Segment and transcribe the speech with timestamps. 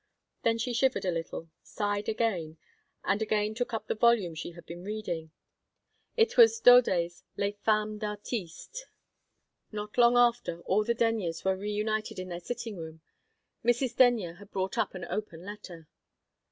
[0.41, 2.57] Then she shivered a little, sighed again,
[3.03, 5.29] and again took up the volume she had been reading.
[6.17, 8.87] It was Daudet's "Les Femmes d'Artistes."
[9.71, 13.01] Not long after, all the Denyers were reunited in their sitting room.
[13.63, 13.95] Mrs.
[13.95, 15.87] Denyer had brought up an open letter.